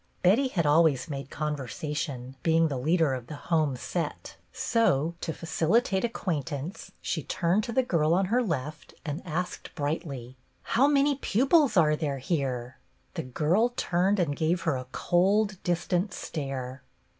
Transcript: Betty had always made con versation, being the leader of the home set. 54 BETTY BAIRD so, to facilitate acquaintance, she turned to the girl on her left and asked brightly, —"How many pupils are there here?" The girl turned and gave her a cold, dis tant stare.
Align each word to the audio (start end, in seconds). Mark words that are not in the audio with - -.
Betty 0.23 0.47
had 0.47 0.65
always 0.65 1.11
made 1.11 1.29
con 1.29 1.55
versation, 1.55 2.33
being 2.41 2.69
the 2.69 2.79
leader 2.79 3.13
of 3.13 3.27
the 3.27 3.35
home 3.35 3.75
set. 3.75 4.35
54 4.49 4.49
BETTY 4.49 4.49
BAIRD 4.49 4.59
so, 4.59 5.15
to 5.21 5.33
facilitate 5.33 6.03
acquaintance, 6.03 6.91
she 7.03 7.21
turned 7.21 7.63
to 7.65 7.71
the 7.71 7.83
girl 7.83 8.15
on 8.15 8.25
her 8.25 8.41
left 8.41 8.95
and 9.05 9.21
asked 9.27 9.75
brightly, 9.75 10.37
—"How 10.73 10.87
many 10.87 11.17
pupils 11.17 11.77
are 11.77 11.95
there 11.95 12.17
here?" 12.17 12.79
The 13.13 13.21
girl 13.21 13.73
turned 13.77 14.17
and 14.19 14.35
gave 14.35 14.61
her 14.63 14.75
a 14.75 14.87
cold, 14.91 15.57
dis 15.61 15.85
tant 15.85 16.15
stare. 16.15 16.81